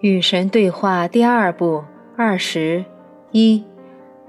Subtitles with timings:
[0.00, 1.82] 与神对话第二部
[2.16, 2.84] 二十
[3.32, 3.64] 一。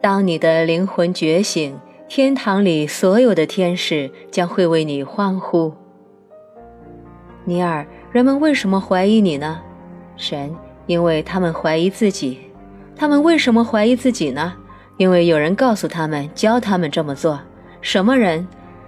[0.01, 5.71] 当你的灵魂觉醒，天堂里所有的天使将会为你欢呼。
[7.45, 9.61] 尼尔，人们为什么怀疑你呢？
[10.17, 10.51] 神，
[10.87, 12.39] 因为他们怀疑自己。
[12.95, 14.51] 他们为什么怀疑自己呢？
[14.97, 17.39] 因为有人告诉他们，教他们这么做。
[17.79, 18.47] 什么人？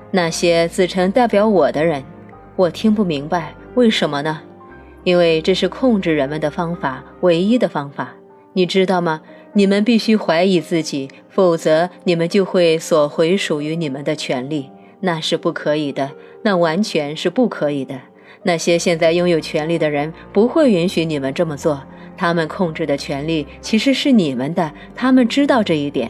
[0.09, 2.04] 那些自称代表我的人。
[2.55, 4.41] 我听不明白，为什么呢？
[5.04, 8.16] 因为这是控制人们的方法，唯一的方法，
[8.54, 9.22] 你知道吗？
[9.54, 14.70] 你们必须怀疑自己，否则你们就会索回属于你们的权利，
[15.02, 16.12] 那是不可以的，
[16.44, 18.00] 那完全是不可以的。
[18.44, 21.84] 那些现在拥有权利的人不会允许你们这么做，
[22.16, 26.10] 他们控制的权利其实是你们的，他们知道这一点。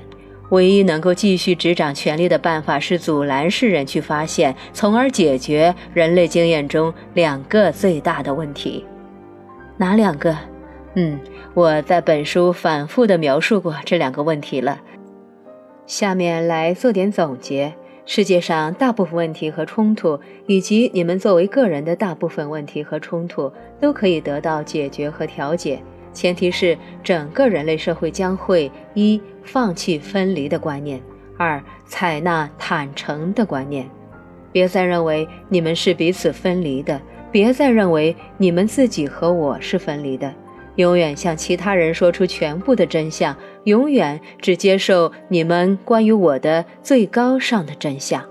[0.52, 8.86] 唯一能够继续执掌权力的办法是阻拦世人去发现，从而解决人类经验中两个最大的问题。
[9.78, 10.38] 哪两个？
[10.96, 11.18] 嗯，
[11.54, 14.80] 我在本书反复地描述过这两个问题了。
[15.88, 17.74] 下面来做点总结：
[18.06, 23.50] 世界上大部分问题和冲突，以及你们作为个人的大部分问题和冲突，
[23.80, 25.82] 都可以得到解决和调解。
[26.14, 31.02] 前提是整个人类社会将会一放弃分离的观念，
[31.38, 33.90] 二采纳坦诚的观念。
[34.52, 37.02] 别再认为你们是彼此分离的，
[37.32, 40.34] 别再认为你们自己和我是分离的。
[40.76, 48.24] 永远向其他人说出全部的真相，永远只接受你们关于我的最高尚的真相。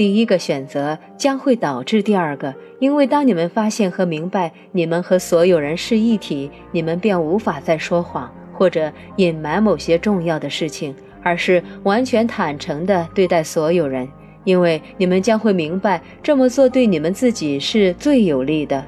[0.00, 14.08] 第一个选择将会导致第二个，因为当你们发现和明白你们和所有人是一体，你们便无法再说谎或者隐瞒某些重要的事情，而是完全坦诚地对待所有人，
[14.44, 18.82] 因为你们将会明白这么做对你们自己是最有利的。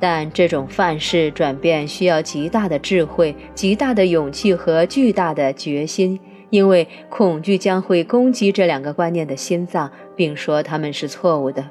[0.00, 6.18] 但这种范式转变需要极大的智慧、极大的勇气和巨大的决心。
[6.50, 11.64] 因为恐惧将会攻击这两个观念的心脏，并说他们是错误的。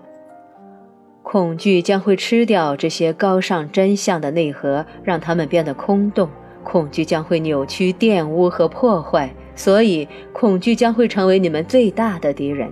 [1.22, 6.30] 恐惧将会吃掉这些高尚真相的内核，让它们变得空洞。
[6.64, 12.72] 恐惧将会扭曲、玷污和破坏，所以恐惧将会成为你们最大的敌人。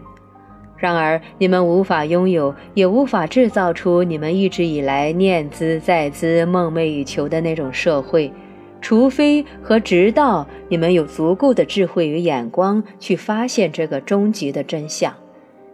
[0.77, 8.31] 然而，你们无法拥有，也无法制造出你们一直以来念兹在兹、梦寐以求的那种社会。
[8.79, 15.13] 除非和直到你们有足够的智慧与眼光去发现这个终极的真相，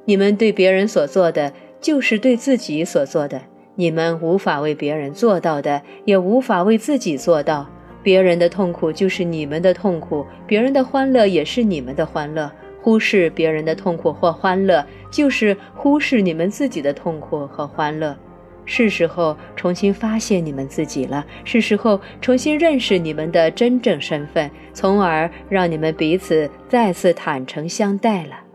[0.08, 1.52] 你们对别人所做的
[1.82, 3.42] 就是对自己所做的。
[3.76, 7.70] 你们无法为别人做到的，也无法为自己做到。
[8.02, 12.50] 别人的痛苦就是你们的痛苦，别人的欢乐也是你们的欢乐。
[12.82, 18.16] 忽视别人的痛苦或欢乐，就是忽视你们自己的痛苦和欢乐。
[18.64, 28.47] 是时候重新发现你们自己了，是时候重新认识你们的真正身份，从而让你们彼此再次坦诚相待了。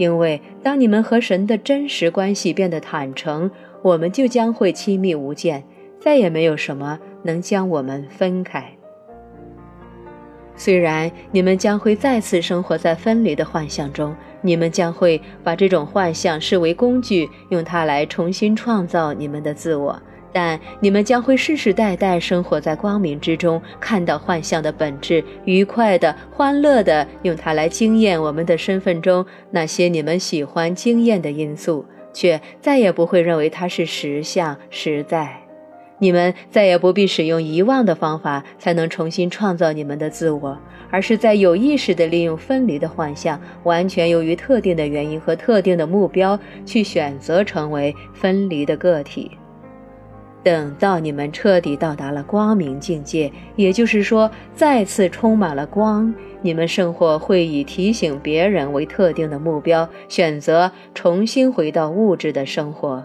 [0.00, 3.50] 因为当你们和神的真实关系变得坦诚，
[3.82, 5.62] 我们就将会亲密无间，
[6.00, 8.64] 再也没有什么能将我们分开。
[10.56, 14.16] 虽然你们将会再次生活在分离的幻象中。
[14.40, 20.00] 你们将会把这种幻象视为工具，用它来重新创造你们的自我。
[20.32, 35.36] 但你们将会世世代代生活在光明之中，看到幻象的本质，愉快的、欢乐的，用它来惊艳我们的身份中那些你们喜欢惊艳的因素，却再也不会认为它是实相、实在。
[35.98, 40.56] 你们再也不必使用遗忘的方法才能重新创造你们的自我，
[40.90, 49.30] 而是在有意识地利用分离的幻象，完全由于特定的原因和特定的目标去选择成为分离的个体。
[50.42, 63.04] 等到你们彻底到达了光明境界，也就是说再次充满了光，你们生活会以提醒别人为特定的目标，选择重新回到物质的生活。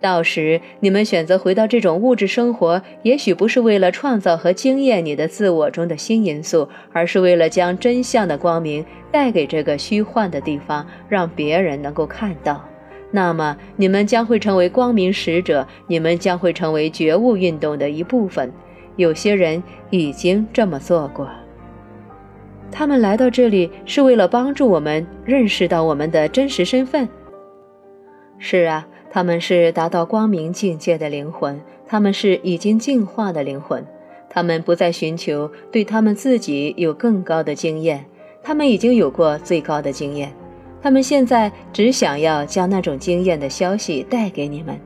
[0.00, 8.82] 到时，你们选择回到这种物质生活，也许不是为了创造和惊艳你的自我中的新因素，而是为了将真相的光明
[9.12, 12.64] 带给这个虚幻的地方，让别人能够看到。
[13.10, 18.52] 那么，你们将会成为光明使者，你们将会成为觉悟运动的一部分。
[18.96, 21.28] 有些人已经这么做过。
[22.70, 27.08] 他们来到这里是为了帮助我们认识到我们的真实身份。
[28.38, 28.86] 是啊。
[29.12, 33.84] 他们是达到光明境界的灵魂，他们是已经进化的灵魂，
[34.28, 38.04] 他们不再寻求对他们自己有更高的经验，
[38.40, 40.32] 他们已经有过最高的经验，
[40.82, 44.78] 他们现在只想要将那种经验的消息带给你们。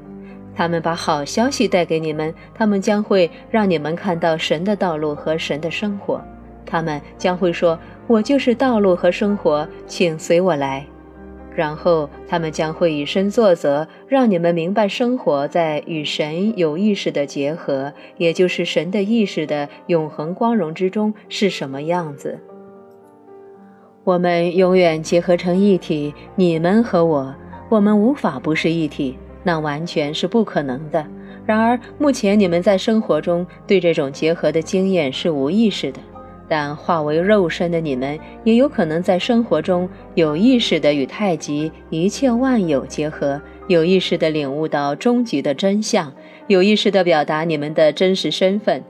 [0.56, 6.23] 他们把好消息带给你们，他们将会让你们看到神的道路和神的生活。
[6.64, 10.87] 他们将会说：“我就是道路和生活，请随我来。”
[11.55, 22.41] 然后他们将会以身作则，让你们明白生活在与神有意识的结合，也就是神的意识的永恒光荣之中是什么样子。
[24.04, 27.34] 我们永远结合成一体，你们和我，
[27.70, 31.06] 我们无法不是一体，那完全是不可能的。
[31.46, 35.98] 然而，目前你们在生活中对这种结合的经验是无意识的。
[36.46, 46.12] 但化为肉身的你们，也有可能在生活中有意识地与太极一切万有结合，有意识地领悟到终极的真相，
[46.46, 48.84] 有意识地表达你们的真实身份。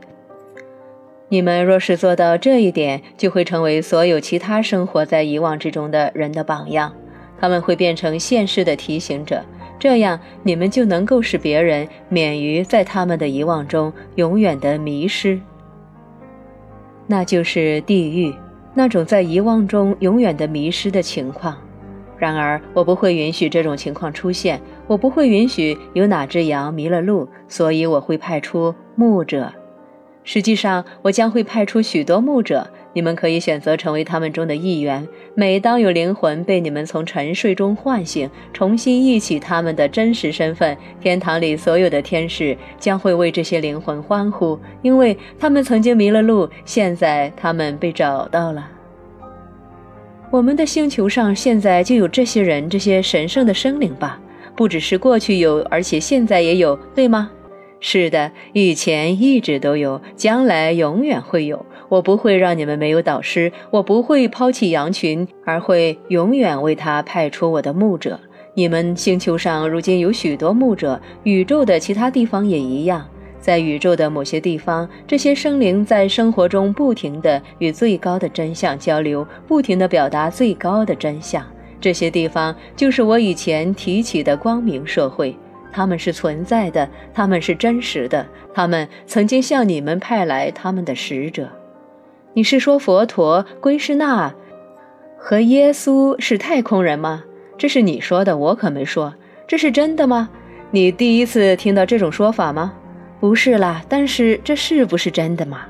[1.28, 6.92] 你们若是做到这一点，就会成为所有其他生活在遗忘之中的人的榜样。
[7.38, 9.42] 他们会变成现世的提醒者，
[9.78, 15.40] 这样你们就能够使别人免于在他们的遗忘中永远的迷失。
[17.06, 18.32] 那就是地狱，
[18.72, 21.56] 那种在遗忘中永远的迷失的情况。
[22.16, 29.52] 然而，我不会允许这种情况出现，我不会允许有哪只羊迷了路，所以我会派出牧者。
[30.24, 32.66] 实际上，我将会派出许多牧者。
[32.94, 35.06] 你们可以选择成为他们中的一员。
[35.34, 48.70] 每当有灵魂被你们从沉睡中唤醒，重新忆起他们的真实身份，天堂里所有的天使将会为这些灵魂欢呼，因为他们曾经迷了路，现在他们被找到了。
[50.30, 54.20] 我们的星球上现在就有这些人，这些神圣的生灵吧？
[54.56, 57.28] 不只是过去有，而且现在也有，对吗？
[57.86, 61.66] 是的，以前一直都有，将来永远会有。
[61.90, 68.18] 我不会让你们没有导师，我不会抛弃羊群，而会永远为他派出我的牧者。
[68.54, 73.06] 你们星球上如今有许多牧者，宇宙的其他地方也一样。
[73.38, 81.44] 在宇宙的某些地方，这些生灵在生活中不停地与最高的真相交流，不停地表达最高的真相。
[81.82, 85.36] 这些地方就是我以前提起的光明社会。
[85.74, 88.24] 他们是存在的，他们是真实的，
[88.54, 91.48] 他们曾经向你们派来他们的使者。
[92.32, 94.32] 你是说佛陀、归师那
[95.18, 97.24] 和耶稣是太空人吗？
[97.58, 99.12] 这是你说的，我可没说。
[99.48, 100.28] 这是真的吗？
[100.70, 102.72] 你第一次听到这种说法吗？
[103.18, 105.62] 不是啦，但是这是不是真的吗？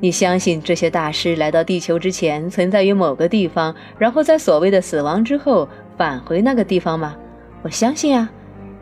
[0.00, 7.14] 你相信这些大师来到地球之前存在于某个地方，然后在所谓的死亡之后返回那个地方吗？
[7.62, 8.30] 我相信啊。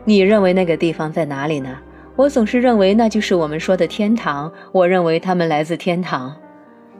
[0.03, 1.77] 你认为那个地方在哪里呢？
[2.15, 4.51] 我总是认为那就是我们说的天堂。
[4.71, 6.35] 我认为他们来自天堂。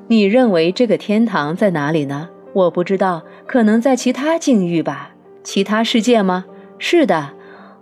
[0.08, 2.30] 你认为这个天堂在哪里呢？
[2.54, 5.12] 我不知道，可能在其他境遇吧，
[5.44, 6.46] 其他世界吗？
[6.78, 7.30] 是的。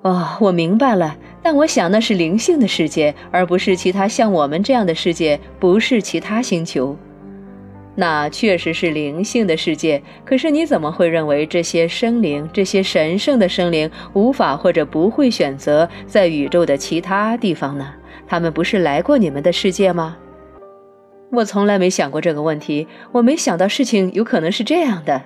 [0.01, 1.17] 哦，我明白了。
[1.41, 6.95] 但我想那是灵性的世界，而不是其他像我们这样的世界，不是其他星球。
[7.99, 17.93] 那确实是灵性的世界，可是你怎么会认为这些生灵、这些神圣的生灵无法或者不会选择在宇宙的其他地方呢？
[18.25, 20.15] 他们不是来过你们的世界吗？
[21.29, 25.21] 我从来没想过这个问题，我没想到事情有可能是这样的。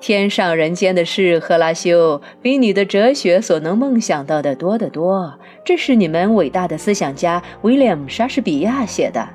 [0.00, 5.38] 天上人间的事，赫拉修，比你的哲学所能梦想到的多得多。
[5.62, 9.28] 这是你们伟大的思想家威廉·莎士比亚写的。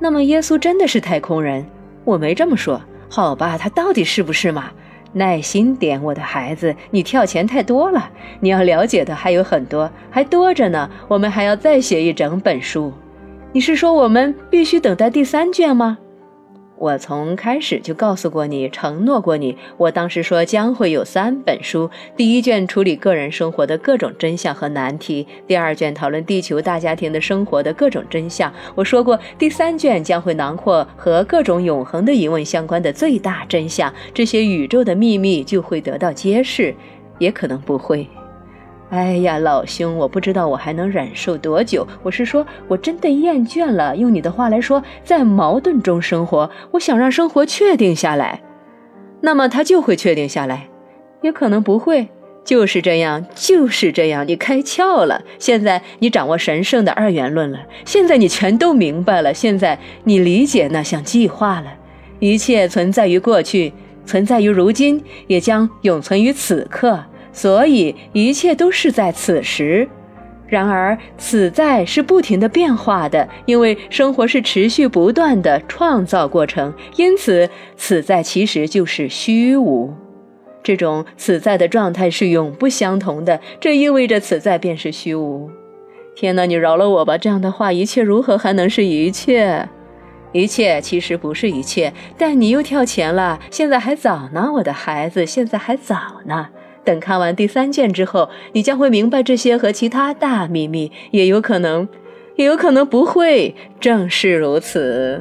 [0.00, 1.64] 那么，耶稣真的是太空人？
[2.06, 4.70] 我没这么说，好吧，他到底是不是嘛？
[5.12, 8.10] 耐心点，我的孩子，你跳钱太多了，
[8.40, 10.88] 你要了解的还有很多，还多着呢。
[11.08, 12.92] 我们还要再写一整本书。
[13.52, 15.98] 你是说我们必须等待第三卷吗？
[16.78, 19.56] 我从开始就告诉过你，承诺过你。
[19.78, 28.52] 我当时说将会有三本书：第一卷处理个人生活的各种真相和难题；第二卷讨论地球大家庭的生活的各种真相。
[28.74, 33.92] 我说过，第三卷将会囊括和各种永恒的疑问相关的最大真相。
[34.12, 36.74] 这些宇宙的秘密就会得到揭示，
[37.18, 38.06] 也可能不会。
[38.90, 41.86] 哎呀，老兄，我不知道我还能忍受多久。
[42.04, 43.96] 我是说，我真的厌倦了。
[43.96, 46.48] 用你的话来说，在矛盾中生活。
[46.70, 48.40] 我想让生活确定下来，
[49.20, 50.68] 那么它就会确定下来，
[51.20, 52.08] 也可能不会。
[52.44, 54.24] 就是这样，就是这样。
[54.28, 57.58] 你开窍了，现在你掌握神圣的二元论了。
[57.84, 59.34] 现在你全都明白了。
[59.34, 61.74] 现在你理解那项计划了。
[62.20, 63.72] 一切存在于过去，
[64.04, 67.02] 存在于如今，也将永存于此刻。
[67.36, 69.86] 所以一切都是在此时，
[70.48, 79.92] 然而此在是不停的变化的，因为生活是持续不断的创造过程，因此此在其实就是虚无。
[80.62, 85.50] 这种此在的状态是永不相同的，这意味着此在便是虚无。
[86.14, 87.18] 天哪，你饶了我吧！
[87.18, 89.68] 这样的话，一切如何还能是一切？
[90.32, 93.38] 一切其实不是一切，但你又跳前了。
[93.50, 96.48] 现在还早呢，我的孩子，现在还早呢。
[96.86, 101.86] 等看完第三卷之后，你将会明白这些和其他大秘密，也有可能，
[102.36, 103.54] 也有可能不会。
[103.80, 105.20] 正是如此。